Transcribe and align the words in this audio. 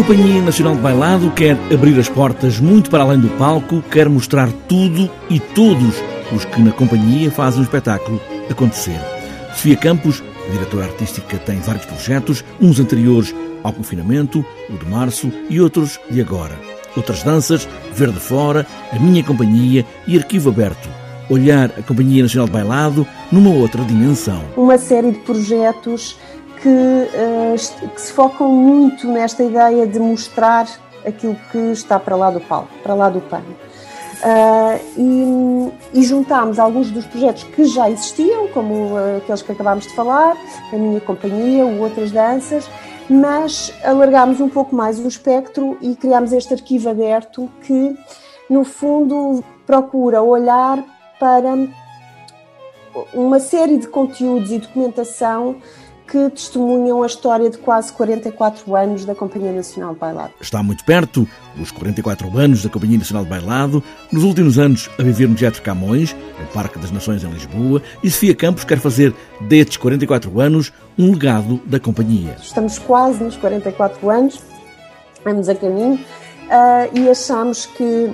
Companhia 0.00 0.40
Nacional 0.40 0.76
de 0.76 0.80
Bailado 0.80 1.30
quer 1.32 1.58
abrir 1.70 1.98
as 2.00 2.08
portas 2.08 2.58
muito 2.58 2.88
para 2.88 3.02
além 3.02 3.20
do 3.20 3.28
palco, 3.36 3.82
quer 3.82 4.08
mostrar 4.08 4.50
tudo 4.66 5.10
e 5.28 5.38
todos 5.38 5.94
os 6.34 6.42
que 6.46 6.62
na 6.62 6.72
companhia 6.72 7.30
fazem 7.30 7.60
o 7.60 7.64
espetáculo 7.64 8.18
acontecer. 8.48 8.98
Sofia 9.50 9.76
Campos, 9.76 10.24
diretora 10.50 10.86
artística, 10.86 11.36
tem 11.40 11.60
vários 11.60 11.84
projetos, 11.84 12.42
uns 12.58 12.80
anteriores 12.80 13.34
ao 13.62 13.74
confinamento, 13.74 14.42
o 14.70 14.78
de 14.78 14.86
março 14.86 15.30
e 15.50 15.60
outros 15.60 16.00
de 16.10 16.18
agora. 16.22 16.58
Outras 16.96 17.22
danças, 17.22 17.68
Verde 17.92 18.20
Fora, 18.20 18.66
A 18.90 18.98
Minha 18.98 19.22
Companhia 19.22 19.84
e 20.06 20.16
Arquivo 20.16 20.48
Aberto. 20.48 20.88
Olhar 21.28 21.70
a 21.78 21.82
Companhia 21.82 22.22
Nacional 22.22 22.46
de 22.46 22.54
Bailado 22.54 23.06
numa 23.30 23.50
outra 23.50 23.84
dimensão. 23.84 24.42
Uma 24.56 24.78
série 24.78 25.12
de 25.12 25.18
projetos 25.18 26.16
que, 26.62 26.68
uh, 26.68 27.88
que 27.88 28.00
se 28.00 28.12
focam 28.12 28.48
muito 28.48 29.08
nesta 29.08 29.42
ideia 29.42 29.86
de 29.86 29.98
mostrar 29.98 30.66
aquilo 31.06 31.36
que 31.50 31.58
está 31.72 31.98
para 31.98 32.16
lá 32.16 32.30
do 32.30 32.40
palco, 32.40 32.70
para 32.82 32.94
lá 32.94 33.08
do 33.08 33.20
pano. 33.20 33.56
Uh, 34.22 35.72
e, 35.92 36.00
e 36.00 36.02
juntámos 36.02 36.58
alguns 36.58 36.90
dos 36.90 37.06
projetos 37.06 37.44
que 37.44 37.64
já 37.64 37.88
existiam, 37.90 38.48
como 38.48 38.74
uh, 38.74 39.16
aqueles 39.16 39.40
que 39.40 39.52
acabámos 39.52 39.86
de 39.86 39.94
falar, 39.94 40.36
a 40.70 40.76
minha 40.76 41.00
companhia, 41.00 41.64
o 41.64 41.80
Outras 41.80 42.10
Danças, 42.10 42.68
mas 43.08 43.72
alargámos 43.82 44.40
um 44.40 44.48
pouco 44.48 44.76
mais 44.76 44.98
o 44.98 45.08
espectro 45.08 45.78
e 45.80 45.96
criámos 45.96 46.32
este 46.32 46.52
arquivo 46.52 46.90
aberto 46.90 47.50
que, 47.62 47.96
no 48.48 48.62
fundo, 48.62 49.42
procura 49.66 50.22
olhar 50.22 50.84
para 51.18 51.54
uma 53.14 53.40
série 53.40 53.78
de 53.78 53.88
conteúdos 53.88 54.52
e 54.52 54.58
documentação 54.58 55.56
que 56.10 56.28
testemunham 56.30 57.04
a 57.04 57.06
história 57.06 57.48
de 57.48 57.56
quase 57.56 57.92
44 57.92 58.74
anos 58.74 59.04
da 59.04 59.14
Companhia 59.14 59.52
Nacional 59.52 59.94
de 59.94 60.00
Bailado. 60.00 60.32
Está 60.40 60.60
muito 60.60 60.84
perto, 60.84 61.26
os 61.60 61.70
44 61.70 62.36
anos 62.36 62.64
da 62.64 62.68
Companhia 62.68 62.98
Nacional 62.98 63.22
de 63.22 63.30
Bailado, 63.30 63.82
nos 64.10 64.24
últimos 64.24 64.58
anos 64.58 64.90
a 64.98 65.02
viver 65.04 65.28
no 65.28 65.36
Teatro 65.36 65.62
Camões, 65.62 66.14
no 66.38 66.46
Parque 66.48 66.80
das 66.80 66.90
Nações 66.90 67.22
em 67.22 67.30
Lisboa, 67.30 67.80
e 68.02 68.10
Sofia 68.10 68.34
Campos 68.34 68.64
quer 68.64 68.80
fazer 68.80 69.14
destes 69.42 69.76
44 69.76 70.40
anos 70.40 70.72
um 70.98 71.12
legado 71.12 71.60
da 71.64 71.78
companhia. 71.78 72.36
Estamos 72.42 72.76
quase 72.80 73.22
nos 73.22 73.36
44 73.36 74.10
anos, 74.10 74.40
vamos 75.24 75.48
a 75.48 75.54
caminho, 75.54 75.94
uh, 75.94 76.98
e 76.98 77.08
achamos 77.08 77.66
que 77.66 78.10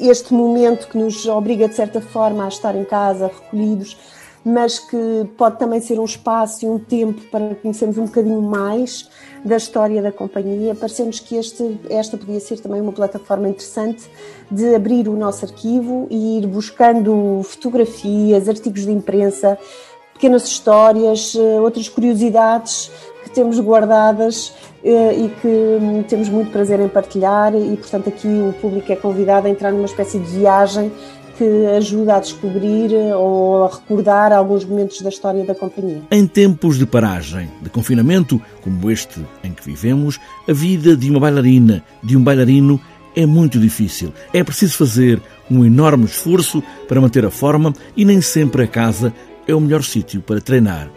este 0.00 0.32
momento 0.32 0.88
que 0.88 0.96
nos 0.96 1.26
obriga, 1.26 1.68
de 1.68 1.74
certa 1.74 2.00
forma, 2.00 2.46
a 2.46 2.48
estar 2.48 2.74
em 2.74 2.84
casa, 2.84 3.26
recolhidos, 3.26 3.98
mas 4.44 4.78
que 4.78 5.28
pode 5.36 5.58
também 5.58 5.80
ser 5.80 5.98
um 6.00 6.04
espaço 6.04 6.64
e 6.64 6.68
um 6.68 6.78
tempo 6.78 7.20
para 7.30 7.54
conhecermos 7.54 7.96
um 7.98 8.06
bocadinho 8.06 8.42
mais 8.42 9.08
da 9.44 9.56
história 9.56 10.02
da 10.02 10.10
companhia. 10.10 10.74
Parecemos 10.74 11.20
que 11.20 11.36
este, 11.36 11.78
esta 11.88 12.16
podia 12.16 12.40
ser 12.40 12.58
também 12.58 12.80
uma 12.80 12.92
plataforma 12.92 13.48
interessante 13.48 14.10
de 14.50 14.74
abrir 14.74 15.08
o 15.08 15.16
nosso 15.16 15.44
arquivo 15.44 16.06
e 16.10 16.38
ir 16.38 16.46
buscando 16.46 17.42
fotografias, 17.44 18.48
artigos 18.48 18.84
de 18.84 18.92
imprensa, 18.92 19.58
pequenas 20.12 20.44
histórias, 20.44 21.34
eh, 21.36 21.60
outras 21.60 21.88
curiosidades 21.88 22.90
que 23.24 23.30
temos 23.30 23.58
guardadas 23.58 24.52
eh, 24.84 25.14
e 25.14 25.28
que 25.40 25.48
hum, 25.48 26.04
temos 26.04 26.28
muito 26.28 26.52
prazer 26.52 26.78
em 26.80 26.88
partilhar 26.88 27.54
e 27.54 27.76
portanto 27.76 28.08
aqui 28.08 28.28
o 28.28 28.52
público 28.60 28.92
é 28.92 28.96
convidado 28.96 29.46
a 29.46 29.50
entrar 29.50 29.72
numa 29.72 29.86
espécie 29.86 30.18
de 30.18 30.26
viagem 30.26 30.92
que 31.42 31.66
ajuda 31.66 32.16
a 32.16 32.20
descobrir 32.20 32.92
ou 33.16 33.64
a 33.64 33.68
recordar 33.68 34.32
alguns 34.32 34.64
momentos 34.64 35.00
da 35.00 35.08
história 35.08 35.44
da 35.44 35.54
companhia. 35.54 36.02
Em 36.08 36.24
tempos 36.24 36.78
de 36.78 36.86
paragem, 36.86 37.50
de 37.60 37.68
confinamento, 37.68 38.40
como 38.62 38.88
este 38.88 39.20
em 39.42 39.52
que 39.52 39.64
vivemos, 39.64 40.20
a 40.48 40.52
vida 40.52 40.96
de 40.96 41.10
uma 41.10 41.18
bailarina, 41.18 41.82
de 42.00 42.16
um 42.16 42.22
bailarino, 42.22 42.80
é 43.16 43.26
muito 43.26 43.58
difícil. 43.58 44.12
É 44.32 44.44
preciso 44.44 44.76
fazer 44.76 45.20
um 45.50 45.64
enorme 45.64 46.04
esforço 46.04 46.62
para 46.86 47.00
manter 47.00 47.24
a 47.24 47.30
forma 47.30 47.72
e 47.96 48.04
nem 48.04 48.20
sempre 48.20 48.62
a 48.62 48.66
casa 48.68 49.12
é 49.46 49.52
o 49.52 49.60
melhor 49.60 49.82
sítio 49.82 50.20
para 50.20 50.40
treinar. 50.40 50.88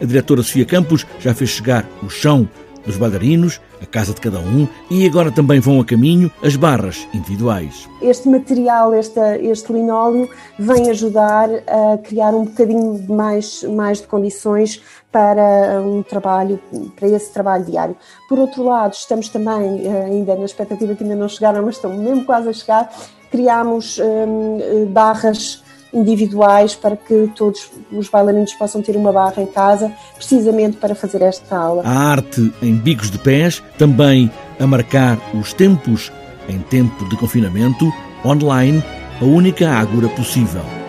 A 0.00 0.04
diretora 0.06 0.42
Sofia 0.42 0.64
Campos 0.64 1.06
já 1.18 1.34
fez 1.34 1.50
chegar 1.50 1.86
o 2.02 2.08
chão 2.08 2.48
dos 2.86 2.96
bailarinos, 2.96 3.60
a 3.80 3.86
casa 3.86 4.12
de 4.12 4.20
cada 4.20 4.38
um 4.38 4.68
e 4.90 5.06
agora 5.06 5.30
também 5.30 5.60
vão 5.60 5.80
a 5.80 5.84
caminho 5.84 6.30
as 6.42 6.56
barras 6.56 7.06
individuais. 7.14 7.88
Este 8.02 8.28
material, 8.28 8.94
este, 8.94 9.20
este 9.42 9.72
linóleo, 9.72 10.28
vem 10.58 10.90
ajudar 10.90 11.48
a 11.66 11.98
criar 11.98 12.34
um 12.34 12.44
bocadinho 12.44 13.04
mais, 13.08 13.62
mais 13.64 14.00
de 14.00 14.06
condições 14.06 14.82
para 15.10 15.80
um 15.82 16.02
trabalho, 16.02 16.60
para 16.96 17.08
esse 17.08 17.32
trabalho 17.32 17.64
diário. 17.64 17.96
Por 18.28 18.38
outro 18.38 18.62
lado, 18.62 18.92
estamos 18.92 19.28
também, 19.28 19.86
eh, 19.86 20.04
ainda 20.04 20.36
na 20.36 20.44
expectativa 20.44 20.94
que 20.94 21.02
ainda 21.02 21.16
não 21.16 21.28
chegaram, 21.28 21.64
mas 21.64 21.76
estão 21.76 21.92
mesmo 21.96 22.24
quase 22.24 22.48
a 22.48 22.52
chegar, 22.52 22.92
criámos 23.30 23.98
hum, 23.98 24.86
barras 24.92 25.64
individuais 25.92 26.74
para 26.74 26.96
que 26.96 27.30
todos 27.34 27.70
os 27.92 28.08
bailarinos 28.08 28.52
possam 28.54 28.82
ter 28.82 28.96
uma 28.96 29.12
barra 29.12 29.42
em 29.42 29.46
casa, 29.46 29.92
precisamente 30.14 30.76
para 30.76 30.94
fazer 30.94 31.22
esta 31.22 31.56
aula. 31.56 31.82
A 31.84 32.10
arte 32.10 32.52
em 32.62 32.74
bicos 32.76 33.10
de 33.10 33.18
pés, 33.18 33.62
também 33.78 34.30
a 34.58 34.66
marcar 34.66 35.18
os 35.34 35.52
tempos 35.52 36.12
em 36.48 36.58
tempo 36.58 37.08
de 37.08 37.16
confinamento, 37.16 37.90
online, 38.24 38.82
a 39.20 39.24
única 39.24 39.70
ágora 39.70 40.08
possível. 40.08 40.79